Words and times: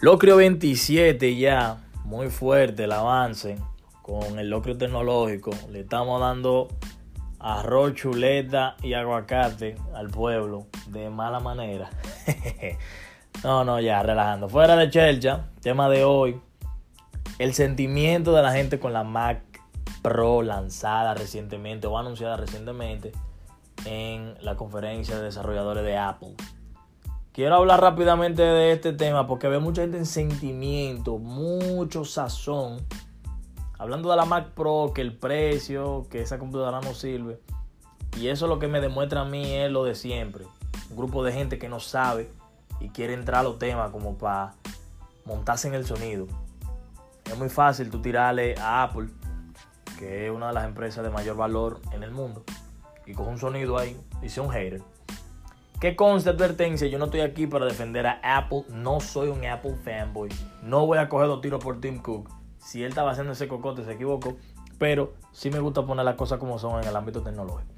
Locrio 0.00 0.36
27 0.36 1.34
ya, 1.34 1.78
muy 2.04 2.30
fuerte 2.30 2.84
el 2.84 2.92
avance 2.92 3.58
con 4.00 4.38
el 4.38 4.48
locrio 4.48 4.78
tecnológico. 4.78 5.50
Le 5.70 5.80
estamos 5.80 6.20
dando 6.20 6.68
arroz, 7.40 7.94
chuleta 7.94 8.76
y 8.80 8.92
aguacate 8.92 9.74
al 9.96 10.08
pueblo 10.08 10.68
de 10.86 11.10
mala 11.10 11.40
manera. 11.40 11.90
no, 13.42 13.64
no, 13.64 13.80
ya, 13.80 14.00
relajando. 14.04 14.48
Fuera 14.48 14.76
de 14.76 14.88
Chelcha, 14.88 15.46
tema 15.62 15.88
de 15.88 16.04
hoy, 16.04 16.40
el 17.40 17.52
sentimiento 17.52 18.32
de 18.32 18.42
la 18.42 18.52
gente 18.52 18.78
con 18.78 18.92
la 18.92 19.02
Mac 19.02 19.42
Pro 20.00 20.42
lanzada 20.42 21.14
recientemente 21.14 21.88
o 21.88 21.98
anunciada 21.98 22.36
recientemente 22.36 23.10
en 23.84 24.36
la 24.42 24.54
conferencia 24.54 25.16
de 25.16 25.24
desarrolladores 25.24 25.82
de 25.82 25.96
Apple. 25.96 26.36
Quiero 27.38 27.54
hablar 27.54 27.80
rápidamente 27.80 28.42
de 28.42 28.72
este 28.72 28.92
tema 28.92 29.28
porque 29.28 29.46
veo 29.46 29.60
mucha 29.60 29.82
gente 29.82 29.96
en 29.96 30.06
sentimiento, 30.06 31.18
mucho 31.18 32.04
sazón. 32.04 32.84
Hablando 33.78 34.10
de 34.10 34.16
la 34.16 34.24
Mac 34.24 34.48
Pro, 34.56 34.90
que 34.92 35.02
el 35.02 35.16
precio, 35.16 36.08
que 36.10 36.20
esa 36.20 36.40
computadora 36.40 36.80
no 36.80 36.94
sirve. 36.94 37.38
Y 38.16 38.26
eso 38.26 38.48
lo 38.48 38.58
que 38.58 38.66
me 38.66 38.80
demuestra 38.80 39.20
a 39.20 39.24
mí 39.24 39.54
es 39.54 39.70
lo 39.70 39.84
de 39.84 39.94
siempre. 39.94 40.46
Un 40.90 40.96
grupo 40.96 41.22
de 41.22 41.32
gente 41.32 41.60
que 41.60 41.68
no 41.68 41.78
sabe 41.78 42.28
y 42.80 42.88
quiere 42.88 43.14
entrar 43.14 43.42
a 43.42 43.44
los 43.44 43.60
temas 43.60 43.92
como 43.92 44.18
para 44.18 44.54
montarse 45.24 45.68
en 45.68 45.74
el 45.74 45.86
sonido. 45.86 46.26
Es 47.24 47.38
muy 47.38 47.50
fácil 47.50 47.88
tú 47.88 48.02
tirarle 48.02 48.56
a 48.58 48.82
Apple, 48.82 49.10
que 49.96 50.26
es 50.26 50.32
una 50.32 50.48
de 50.48 50.54
las 50.54 50.64
empresas 50.64 51.04
de 51.04 51.10
mayor 51.10 51.36
valor 51.36 51.80
en 51.92 52.02
el 52.02 52.10
mundo, 52.10 52.42
y 53.06 53.14
coge 53.14 53.30
un 53.30 53.38
sonido 53.38 53.78
ahí 53.78 53.96
y 54.22 54.28
sea 54.28 54.42
un 54.42 54.50
hater. 54.50 54.82
¿Qué 55.80 55.94
consta 55.94 56.30
advertencia? 56.30 56.88
Yo 56.88 56.98
no 56.98 57.04
estoy 57.04 57.20
aquí 57.20 57.46
para 57.46 57.64
defender 57.64 58.04
a 58.04 58.18
Apple. 58.24 58.64
No 58.68 58.98
soy 58.98 59.28
un 59.28 59.46
Apple 59.46 59.76
fanboy. 59.84 60.28
No 60.60 60.84
voy 60.86 60.98
a 60.98 61.08
coger 61.08 61.28
los 61.28 61.40
tiros 61.40 61.62
por 61.62 61.80
Tim 61.80 62.02
Cook. 62.02 62.28
Si 62.58 62.82
él 62.82 62.88
estaba 62.88 63.12
haciendo 63.12 63.32
ese 63.32 63.46
cocote, 63.46 63.84
se 63.84 63.92
equivocó. 63.92 64.36
Pero 64.76 65.14
sí 65.30 65.50
me 65.50 65.60
gusta 65.60 65.86
poner 65.86 66.04
las 66.04 66.16
cosas 66.16 66.40
como 66.40 66.58
son 66.58 66.82
en 66.82 66.88
el 66.88 66.96
ámbito 66.96 67.22
tecnológico. 67.22 67.72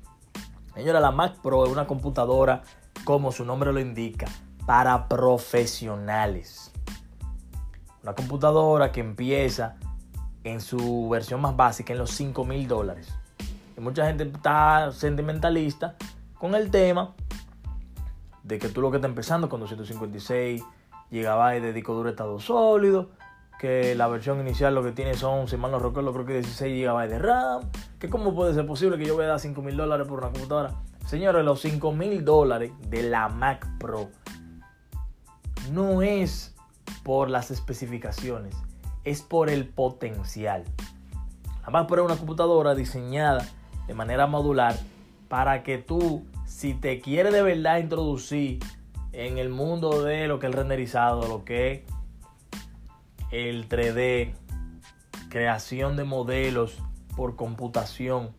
Señora, 0.75 0.99
la 0.99 1.11
Mac 1.11 1.43
Pro 1.43 1.67
es 1.67 1.71
una 1.71 1.87
computadora, 1.87 2.63
como 3.05 3.33
su 3.33 3.45
nombre 3.45 3.71
lo 3.71 3.81
indica, 3.81 4.29
para 4.65 5.07
profesionales. 5.07 6.73
Una 8.03 8.15
computadora 8.15 8.93
que 8.93 9.01
empieza 9.01 9.77
en 10.43 10.63
su 10.63 11.11
versión 11.11 11.43
más 11.43 11.55
básica 11.55 11.93
en 11.93 11.99
los 11.99 12.13
5 12.13 12.47
mil 12.47 12.67
dólares. 12.67 13.13
Y 13.77 13.81
mucha 13.83 14.07
gente 14.07 14.25
está 14.25 14.91
sentimentalista 14.91 15.97
con 16.39 16.55
el 16.55 16.71
tema 16.71 17.15
de 18.51 18.59
que 18.59 18.69
tú 18.69 18.81
lo 18.81 18.91
que 18.91 18.97
estás 18.97 19.09
empezando 19.09 19.49
con 19.49 19.61
256 19.61 20.61
GB 21.13 21.61
de 21.61 21.73
disco 21.73 21.95
duro 21.95 22.11
estado 22.11 22.41
sólido, 22.41 23.11
que 23.61 23.95
la 23.95 24.09
versión 24.09 24.41
inicial 24.41 24.75
lo 24.75 24.83
que 24.83 24.91
tiene 24.91 25.15
son, 25.15 25.47
si 25.47 25.57
mal 25.57 25.71
no 25.71 25.79
recuerdo, 25.79 26.13
creo 26.13 26.27
que 26.27 26.33
16 26.35 26.85
GB 26.85 27.09
de 27.09 27.19
RAM, 27.21 27.63
que 28.01 28.11
cómo 28.11 28.35
puede 28.35 28.53
ser 28.53 28.67
posible 28.67 28.99
que 28.99 29.05
yo 29.05 29.15
voy 29.15 29.25
a 29.25 29.29
dar 29.29 29.41
5 29.41 29.63
mil 29.63 29.77
dólares 29.77 30.09
por 30.09 30.19
una 30.19 30.33
computadora. 30.33 30.75
Señores, 31.07 31.45
los 31.45 31.61
5 31.61 31.93
mil 31.93 32.25
dólares 32.25 32.73
de 32.89 33.05
la 33.05 33.29
Mac 33.29 33.67
Pro 33.79 34.09
no 35.71 36.03
es 36.03 36.57
por 37.05 37.31
las 37.31 37.53
especificaciones, 37.53 38.57
es 39.05 39.23
por 39.23 39.49
el 39.49 39.69
potencial. 39.69 40.65
La 41.63 41.71
Mac 41.71 41.87
Pro 41.87 42.03
es 42.03 42.07
una 42.07 42.17
computadora 42.17 42.75
diseñada 42.75 43.47
de 43.87 43.95
manera 43.95 44.27
modular 44.27 44.77
para 45.29 45.63
que 45.63 45.79
tú 45.79 46.25
si 46.51 46.75
te 46.75 47.01
quiere 47.01 47.31
de 47.31 47.43
verdad 47.43 47.79
introducir 47.79 48.59
en 49.13 49.39
el 49.39 49.49
mundo 49.49 50.03
de 50.03 50.27
lo 50.27 50.41
que 50.41 50.47
es 50.47 50.53
el 50.53 50.59
renderizado, 50.59 51.27
lo 51.29 51.45
que 51.45 51.73
es 51.73 51.83
el 53.31 53.69
3D, 53.69 54.35
creación 55.31 55.97
de 55.97 56.05
modelos 56.05 56.83
por 57.17 57.37
computación 57.37 58.31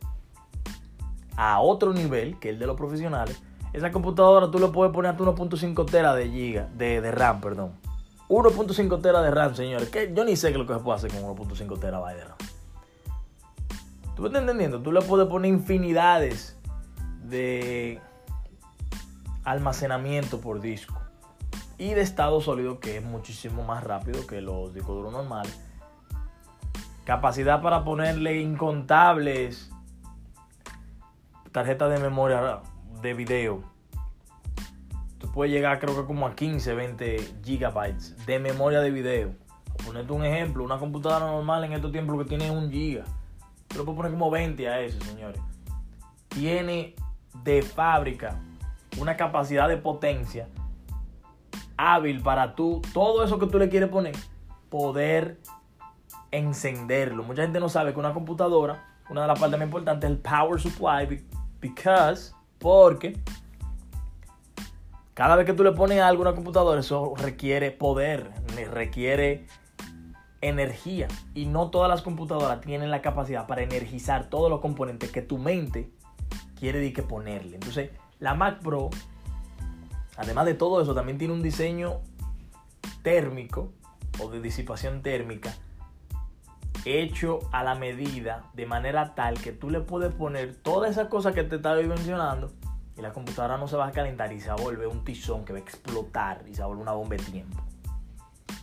a 1.38 1.62
otro 1.62 1.94
nivel 1.94 2.38
que 2.38 2.50
el 2.50 2.59
de 2.59 2.68
los 2.68 2.75
profesionales, 2.75 3.41
esa 3.72 3.91
computadora 3.91 4.52
tú 4.52 4.59
le 4.59 4.68
puedes 4.68 4.94
poner 4.94 5.12
hasta 5.12 5.24
1.5 5.24 5.90
tera 5.90 6.14
de 6.14 6.30
giga, 6.30 6.68
de, 6.75 7.00
de, 7.00 7.12
RAM, 7.12 7.40
perdón. 7.40 7.72
1.5 8.28 9.02
tera 9.02 9.22
de 9.22 9.31
RAM, 9.31 9.56
señores. 9.56 9.90
Que 9.90 10.14
yo 10.14 10.25
ni 10.25 10.35
sé 10.35 10.52
qué 10.52 10.58
lo 10.58 10.68
que 10.68 10.74
se 10.74 10.80
puede 10.81 10.97
hacer 10.97 11.12
con 11.12 11.24
1.5 11.24 11.80
tera 11.80 12.06
de 12.14 12.25
RAM. 12.25 12.38
¿Tú 14.16 14.22
me 14.22 14.28
estás 14.28 14.41
entendiendo? 14.41 14.81
Tú 14.81 14.91
le 14.91 15.02
puedes 15.02 15.28
poner 15.28 15.50
infinidades 15.50 16.58
de 17.24 18.00
almacenamiento 19.44 20.40
por 20.40 20.62
disco 20.62 21.02
y 21.78 21.94
de 21.96 22.02
estado 22.02 22.41
sólido 22.41 22.79
que 22.79 22.97
es 22.97 23.03
muchísimo 23.03 23.63
más 23.63 23.84
rápido 23.84 24.28
que 24.28 24.40
los 24.40 24.74
discos 24.74 24.96
duros 24.96 25.12
normales. 25.12 25.59
Capacidad 27.06 27.62
para 27.62 27.84
ponerle 27.84 28.40
incontables 28.40 29.72
tarjetas 31.52 31.90
de 31.90 31.97
memoria 31.97 32.62
de 33.02 33.13
video. 33.16 33.63
Tú 35.18 35.31
puedes 35.31 35.52
llegar 35.52 35.79
creo 35.79 35.96
que 35.96 36.06
como 36.06 36.28
a 36.28 36.35
15, 36.35 36.73
20 36.75 37.40
gigabytes 37.44 38.25
de 38.28 38.38
memoria 38.38 38.79
de 38.81 38.91
video. 38.91 39.35
Ponerte 39.84 40.13
un 40.13 40.23
ejemplo, 40.23 40.63
una 40.63 40.78
computadora 40.78 41.25
normal 41.25 41.63
en 41.63 41.73
estos 41.73 41.91
tiempos 41.91 42.22
que 42.23 42.29
tiene 42.29 42.52
un 42.52 42.72
giga. 42.72 43.06
Tú 43.68 43.79
le 43.79 43.84
puedes 43.85 43.97
poner 43.97 44.12
como 44.12 44.29
20 44.29 44.69
a 44.69 44.81
eso, 44.81 45.03
señores. 45.03 45.41
Tiene 46.28 46.96
de 47.44 47.63
fábrica 47.63 48.40
una 49.00 49.18
capacidad 49.18 49.68
de 49.68 49.78
potencia 49.78 50.47
hábil 51.78 52.22
para 52.22 52.56
tú, 52.56 52.81
todo 52.94 53.24
eso 53.24 53.40
que 53.40 53.47
tú 53.47 53.57
le 53.57 53.69
quieres 53.69 53.90
poner, 53.90 54.16
poder 54.69 55.40
encenderlo. 56.31 57.24
Mucha 57.24 57.41
gente 57.44 57.59
no 57.59 57.69
sabe 57.69 57.94
que 57.94 58.00
una 58.00 58.13
computadora, 58.13 58.85
una 59.09 59.22
de 59.22 59.28
las 59.28 59.40
partes 59.40 59.57
más 59.59 59.66
importantes 59.66 60.09
es 60.09 60.16
el 60.16 60.22
power 60.22 60.59
supply, 60.59 61.24
because, 61.59 62.34
porque 62.59 63.19
cada 65.13 65.35
vez 65.35 65.46
que 65.46 65.53
tú 65.53 65.63
le 65.63 65.72
pones 65.72 66.00
algo 66.02 66.23
a 66.23 66.28
una 66.28 66.35
computadora, 66.35 66.79
eso 66.79 67.13
requiere 67.18 67.72
poder, 67.72 68.31
requiere 68.72 69.46
energía. 70.41 71.08
Y 71.34 71.46
no 71.46 71.69
todas 71.69 71.90
las 71.90 72.02
computadoras 72.02 72.62
tienen 72.62 72.91
la 72.91 73.02
capacidad 73.02 73.47
para 73.47 73.62
energizar 73.62 74.29
todos 74.29 74.50
los 74.50 74.62
componentes 74.62 75.12
que 75.12 75.22
tu 75.22 75.38
mente 75.38 75.91
quiere 76.59 76.94
que 76.94 77.03
ponerle. 77.03 77.56
Entonces, 77.56 77.91
la 78.22 78.36
Mac 78.36 78.59
Pro, 78.62 78.90
además 80.16 80.46
de 80.46 80.54
todo 80.54 80.82
eso, 80.82 80.96
también 80.96 81.18
tiene 81.18 81.34
un 81.34 81.42
diseño 81.42 82.00
térmico 83.02 83.74
o 84.24 84.30
de 84.30 84.40
disipación 84.40 85.02
térmica 85.02 85.54
hecho 86.86 87.40
a 87.52 87.64
la 87.64 87.76
medida 87.76 88.46
de 88.54 88.66
manera 88.66 89.16
tal 89.16 89.40
que 89.40 89.52
tú 89.52 89.70
le 89.70 89.82
puedes 89.82 90.14
poner 90.14 90.56
todas 90.56 90.92
esas 90.92 91.08
cosas 91.09 91.34
que 91.34 91.44
te 91.44 91.58
estaba 91.58 91.82
mencionando 91.82 92.52
y 92.98 93.02
la 93.02 93.12
computadora 93.12 93.58
no 93.58 93.68
se 93.68 93.76
va 93.76 93.88
a 93.88 93.92
calentar 93.92 94.32
y 94.32 94.40
se 94.40 94.52
volver 94.52 94.88
un 94.88 95.03
tizón 95.03 95.44
que 95.44 95.53
va 95.53 95.59
a 95.59 95.62
explotar 95.62 96.44
y 96.48 96.53
se 96.53 96.64
volver 96.64 96.82
una 96.82 96.92
bomba 96.92 97.16
de 97.16 97.24
tiempo. 97.24 97.62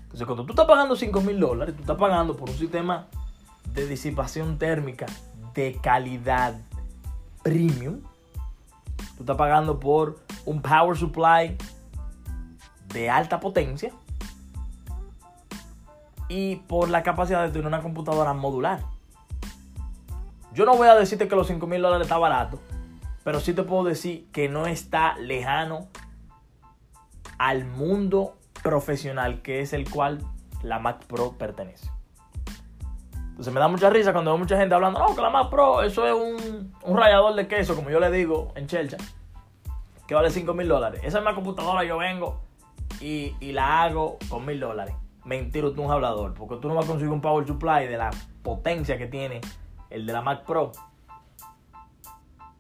Entonces, 0.02 0.26
cuando 0.26 0.44
tú 0.44 0.52
estás 0.52 0.66
pagando 0.66 0.96
5 0.96 1.20
mil 1.20 1.38
dólares, 1.38 1.74
tú 1.74 1.82
estás 1.82 1.98
pagando 1.98 2.36
por 2.36 2.48
un 2.48 2.56
sistema 2.56 3.08
de 3.72 3.86
disipación 3.86 4.58
térmica 4.58 5.06
de 5.54 5.78
calidad 5.82 6.60
premium, 7.42 8.00
Tú 9.18 9.24
estás 9.24 9.36
pagando 9.36 9.80
por 9.80 10.20
un 10.46 10.62
power 10.62 10.96
supply 10.96 11.58
de 12.86 13.10
alta 13.10 13.40
potencia 13.40 13.90
y 16.28 16.54
por 16.54 16.88
la 16.88 17.02
capacidad 17.02 17.42
de 17.42 17.48
tener 17.48 17.66
una 17.66 17.82
computadora 17.82 18.32
modular. 18.32 18.84
Yo 20.52 20.64
no 20.64 20.76
voy 20.76 20.86
a 20.86 20.94
decirte 20.94 21.26
que 21.26 21.34
los 21.34 21.48
5 21.48 21.66
mil 21.66 21.82
dólares 21.82 22.06
está 22.06 22.16
barato, 22.16 22.60
pero 23.24 23.40
sí 23.40 23.54
te 23.54 23.64
puedo 23.64 23.82
decir 23.82 24.28
que 24.30 24.48
no 24.48 24.66
está 24.66 25.16
lejano 25.18 25.88
al 27.38 27.64
mundo 27.64 28.36
profesional 28.62 29.42
que 29.42 29.62
es 29.62 29.72
el 29.72 29.90
cual 29.90 30.20
la 30.62 30.78
Mac 30.78 31.04
Pro 31.06 31.32
pertenece. 31.32 31.90
Entonces 33.38 33.54
me 33.54 33.60
da 33.60 33.68
mucha 33.68 33.88
risa 33.88 34.12
cuando 34.12 34.32
veo 34.32 34.38
mucha 34.38 34.58
gente 34.58 34.74
hablando, 34.74 34.98
no, 34.98 35.14
que 35.14 35.22
la 35.22 35.30
Mac 35.30 35.48
Pro, 35.48 35.82
eso 35.82 36.04
es 36.04 36.12
un, 36.12 36.74
rallador 36.96 37.36
de 37.36 37.46
queso, 37.46 37.76
como 37.76 37.88
yo 37.88 38.00
le 38.00 38.10
digo 38.10 38.50
en 38.56 38.66
Chelcha, 38.66 38.96
que 40.08 40.14
vale 40.14 40.30
5 40.30 40.54
mil 40.54 40.66
dólares. 40.66 41.02
Esa 41.04 41.18
es 41.18 41.24
mi 41.24 41.34
computadora, 41.34 41.84
yo 41.84 41.98
vengo 41.98 42.40
y, 43.00 43.34
la 43.52 43.82
hago 43.82 44.18
con 44.30 44.44
mil 44.46 44.58
dólares. 44.58 44.94
Mentira, 45.24 45.68
tú 45.74 45.82
un 45.82 45.92
hablador, 45.92 46.32
porque 46.32 46.56
tú 46.56 46.68
no 46.68 46.74
vas 46.74 46.86
a 46.86 46.88
conseguir 46.88 47.12
un 47.12 47.20
power 47.20 47.46
supply 47.46 47.86
de 47.86 47.98
la 47.98 48.10
potencia 48.42 48.96
que 48.96 49.06
tiene 49.06 49.42
el 49.90 50.06
de 50.06 50.12
la 50.14 50.22
Mac 50.22 50.44
Pro 50.44 50.72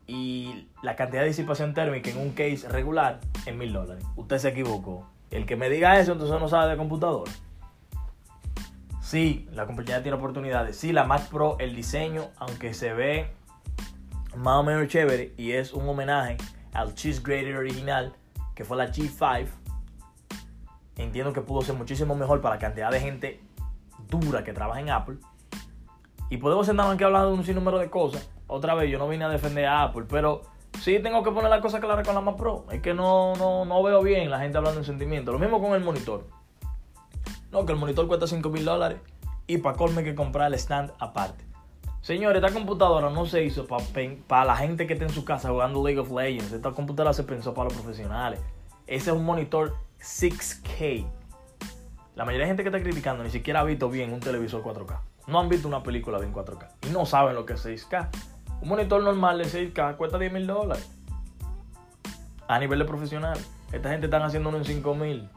y 0.06 0.68
la 0.82 0.94
cantidad 0.94 1.22
de 1.22 1.28
disipación 1.28 1.72
térmica 1.72 2.10
en 2.10 2.18
un 2.18 2.30
case 2.32 2.68
regular 2.68 3.20
en 3.46 3.56
mil 3.56 3.72
dólares. 3.72 4.04
Usted 4.16 4.38
se 4.38 4.50
equivocó. 4.50 5.08
El 5.30 5.46
que 5.46 5.56
me 5.56 5.70
diga 5.70 5.98
eso, 5.98 6.12
entonces 6.12 6.38
no 6.38 6.48
sabe 6.48 6.70
de 6.72 6.76
computador. 6.76 7.28
Sí, 9.00 9.48
la 9.52 9.64
compañía 9.64 10.02
tiene 10.02 10.18
oportunidades. 10.18 10.76
Sí, 10.76 10.92
la 10.92 11.04
Mac 11.04 11.28
Pro, 11.30 11.56
el 11.60 11.74
diseño, 11.74 12.26
aunque 12.36 12.74
se 12.74 12.92
ve 12.92 13.30
más 14.36 14.56
o 14.56 14.62
menos 14.62 14.86
chévere 14.88 15.32
y 15.38 15.52
es 15.52 15.72
un 15.72 15.88
homenaje 15.88 16.36
al 16.78 16.94
Cheese 16.94 17.20
Grater 17.22 17.56
original, 17.56 18.14
que 18.54 18.64
fue 18.64 18.76
la 18.76 18.86
G5, 18.86 19.48
entiendo 20.96 21.32
que 21.32 21.40
pudo 21.40 21.62
ser 21.62 21.74
muchísimo 21.74 22.14
mejor 22.14 22.40
para 22.40 22.56
la 22.56 22.60
cantidad 22.60 22.90
de 22.90 23.00
gente 23.00 23.40
dura 24.08 24.44
que 24.44 24.52
trabaja 24.52 24.80
en 24.80 24.90
Apple. 24.90 25.16
Y 26.30 26.36
podemos 26.36 26.66
sentarnos 26.66 26.94
aquí 26.94 27.04
hablando 27.04 27.30
de 27.30 27.34
un 27.34 27.44
sinnúmero 27.44 27.78
de 27.78 27.90
cosas. 27.90 28.28
Otra 28.46 28.74
vez, 28.74 28.90
yo 28.90 28.98
no 28.98 29.08
vine 29.08 29.24
a 29.24 29.28
defender 29.28 29.66
a 29.66 29.82
Apple, 29.84 30.04
pero 30.08 30.42
sí 30.80 31.00
tengo 31.00 31.22
que 31.22 31.30
poner 31.30 31.50
la 31.50 31.60
cosa 31.60 31.80
clara 31.80 32.02
con 32.02 32.14
la 32.14 32.20
Mac 32.20 32.36
Pro. 32.36 32.66
Es 32.70 32.80
que 32.80 32.94
no, 32.94 33.34
no, 33.36 33.64
no 33.64 33.82
veo 33.82 34.02
bien 34.02 34.30
la 34.30 34.38
gente 34.38 34.58
hablando 34.58 34.80
en 34.80 34.86
sentimiento. 34.86 35.32
Lo 35.32 35.38
mismo 35.38 35.60
con 35.60 35.74
el 35.74 35.82
monitor. 35.82 36.26
No, 37.50 37.64
que 37.64 37.72
el 37.72 37.78
monitor 37.78 38.06
cuesta 38.06 38.26
5 38.26 38.48
mil 38.50 38.64
dólares 38.64 39.00
y 39.46 39.58
para 39.58 39.76
colme 39.76 40.04
que 40.04 40.14
comprar 40.14 40.48
el 40.48 40.54
stand 40.54 40.92
aparte. 40.98 41.44
Señores, 42.00 42.42
esta 42.42 42.54
computadora 42.54 43.10
no 43.10 43.26
se 43.26 43.44
hizo 43.44 43.66
para 43.66 44.44
la 44.44 44.56
gente 44.56 44.86
que 44.86 44.94
está 44.94 45.04
en 45.04 45.12
su 45.12 45.24
casa 45.24 45.50
jugando 45.50 45.84
League 45.84 46.00
of 46.00 46.10
Legends. 46.10 46.52
Esta 46.52 46.70
computadora 46.72 47.12
se 47.12 47.24
pensó 47.24 47.52
para 47.52 47.68
los 47.68 47.74
profesionales. 47.74 48.40
Ese 48.86 49.10
es 49.10 49.16
un 49.16 49.24
monitor 49.24 49.74
6K. 50.00 51.06
La 52.14 52.24
mayoría 52.24 52.46
de 52.46 52.50
gente 52.50 52.62
que 52.62 52.68
está 52.70 52.80
criticando 52.80 53.22
ni 53.24 53.30
siquiera 53.30 53.60
ha 53.60 53.64
visto 53.64 53.90
bien 53.90 54.12
un 54.12 54.20
televisor 54.20 54.62
4K. 54.62 55.00
No 55.26 55.40
han 55.40 55.48
visto 55.48 55.68
una 55.68 55.82
película 55.82 56.18
bien 56.18 56.32
4K. 56.32 56.68
Y 56.88 56.90
no 56.90 57.04
saben 57.04 57.34
lo 57.34 57.44
que 57.44 57.54
es 57.54 57.66
6K. 57.66 58.08
Un 58.62 58.68
monitor 58.68 59.02
normal 59.02 59.38
de 59.38 59.44
6K 59.44 59.96
cuesta 59.96 60.18
10 60.18 60.32
mil 60.32 60.46
dólares. 60.46 60.88
A 62.46 62.58
nivel 62.58 62.78
de 62.78 62.84
profesional. 62.86 63.38
Esta 63.72 63.90
gente 63.90 64.06
están 64.06 64.22
haciendo 64.22 64.48
uno 64.48 64.58
en 64.58 64.64
5 64.64 64.94
mil. 64.94 65.28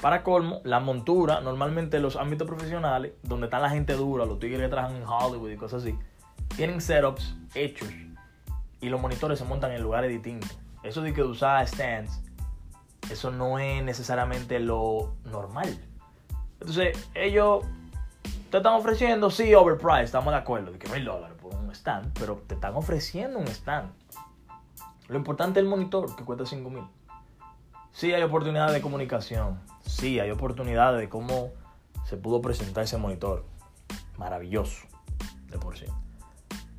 Para 0.00 0.22
colmo, 0.22 0.60
la 0.64 0.80
montura, 0.80 1.40
normalmente 1.40 1.98
en 1.98 2.02
los 2.02 2.16
ámbitos 2.16 2.46
profesionales, 2.46 3.12
donde 3.22 3.46
está 3.46 3.58
la 3.58 3.68
gente 3.68 3.92
dura, 3.92 4.24
los 4.24 4.38
tigres 4.38 4.60
que 4.60 4.68
trabajan 4.68 4.96
en 4.96 5.04
Hollywood 5.04 5.50
y 5.50 5.56
cosas 5.56 5.82
así, 5.82 5.98
tienen 6.56 6.80
setups 6.80 7.36
hechos 7.54 7.88
y 8.80 8.88
los 8.88 9.00
monitores 9.00 9.38
se 9.38 9.44
montan 9.44 9.72
en 9.72 9.82
lugares 9.82 10.10
distintos. 10.10 10.58
Eso 10.82 11.02
de 11.02 11.12
que 11.12 11.22
usar 11.22 11.66
stands, 11.68 12.22
eso 13.10 13.30
no 13.30 13.58
es 13.58 13.82
necesariamente 13.84 14.58
lo 14.58 15.12
normal. 15.24 15.78
Entonces, 16.60 17.08
ellos 17.14 17.64
te 18.50 18.56
están 18.56 18.74
ofreciendo, 18.74 19.30
sí, 19.30 19.54
overpriced, 19.54 20.04
estamos 20.04 20.32
de 20.32 20.38
acuerdo, 20.38 20.72
de 20.72 20.78
que 20.78 20.88
mil 20.88 21.04
dólares 21.04 21.36
por 21.40 21.54
un 21.54 21.70
stand, 21.72 22.12
pero 22.18 22.42
te 22.46 22.54
están 22.54 22.74
ofreciendo 22.74 23.38
un 23.38 23.48
stand. 23.48 23.90
Lo 25.08 25.16
importante 25.16 25.60
es 25.60 25.64
el 25.64 25.70
monitor, 25.70 26.16
que 26.16 26.24
cuesta 26.24 26.46
5 26.46 26.70
mil. 26.70 26.84
Sí 27.92 28.12
hay 28.12 28.22
oportunidades 28.22 28.72
de 28.72 28.80
comunicación, 28.80 29.60
sí 30.00 30.18
hay 30.18 30.30
oportunidades 30.30 30.98
de 30.98 31.08
cómo 31.08 31.50
se 32.08 32.16
pudo 32.16 32.40
presentar 32.40 32.84
ese 32.84 32.96
monitor. 32.96 33.44
Maravilloso, 34.16 34.86
de 35.50 35.58
por 35.58 35.78
sí. 35.78 35.84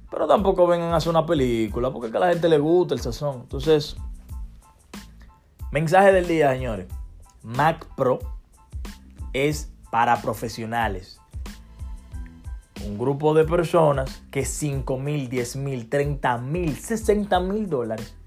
Pero 0.10 0.28
tampoco 0.28 0.68
vengan 0.68 0.94
a 0.94 0.98
hacer 0.98 1.12
una 1.12 1.26
película, 1.26 1.92
porque 1.92 2.16
a 2.16 2.20
la 2.20 2.30
gente 2.30 2.50
le 2.50 2.58
gusta 2.58 2.96
el 2.96 3.00
sazón. 3.00 3.42
Entonces, 3.42 3.96
mensaje 5.72 6.12
del 6.12 6.28
día, 6.28 6.52
señores. 6.52 6.88
Mac 7.44 7.88
Pro 7.96 8.20
es 9.34 9.72
para 9.90 10.22
profesionales. 10.22 11.20
Un 12.86 12.98
grupo 12.98 13.34
de 13.36 13.46
personas 13.46 14.24
que 14.32 14.44
5 14.44 14.98
mil, 14.98 15.30
10 15.30 15.56
mil, 15.58 15.90
30 15.90 16.38
mil, 16.40 16.76
60 16.76 17.40
mil 17.40 17.70
dólares 17.70 18.18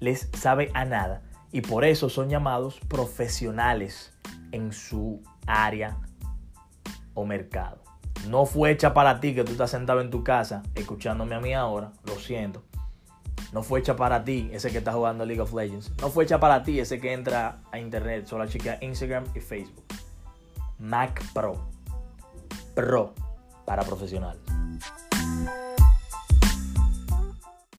les 0.00 0.28
sabe 0.34 0.70
a 0.74 0.84
nada 0.84 1.22
y 1.56 1.62
por 1.62 1.86
eso 1.86 2.10
son 2.10 2.28
llamados 2.28 2.78
profesionales 2.80 4.12
en 4.52 4.74
su 4.74 5.22
área 5.46 5.96
o 7.14 7.24
mercado. 7.24 7.82
No 8.28 8.44
fue 8.44 8.72
hecha 8.72 8.92
para 8.92 9.20
ti 9.20 9.34
que 9.34 9.42
tú 9.42 9.52
estás 9.52 9.70
sentado 9.70 10.02
en 10.02 10.10
tu 10.10 10.22
casa 10.22 10.62
escuchándome 10.74 11.34
a 11.34 11.40
mí 11.40 11.54
ahora, 11.54 11.92
lo 12.04 12.16
siento. 12.16 12.62
No 13.54 13.62
fue 13.62 13.80
hecha 13.80 13.96
para 13.96 14.22
ti 14.22 14.50
ese 14.52 14.70
que 14.70 14.76
está 14.78 14.92
jugando 14.92 15.24
League 15.24 15.40
of 15.40 15.54
Legends. 15.54 15.90
No 16.02 16.10
fue 16.10 16.24
hecha 16.24 16.38
para 16.38 16.62
ti 16.62 16.78
ese 16.78 17.00
que 17.00 17.14
entra 17.14 17.62
a 17.72 17.78
internet, 17.78 18.26
solo 18.26 18.46
chica 18.46 18.76
Instagram 18.82 19.24
y 19.34 19.40
Facebook. 19.40 19.86
Mac 20.78 21.22
Pro. 21.32 21.70
Pro 22.74 23.14
para 23.64 23.82
profesional. 23.82 24.38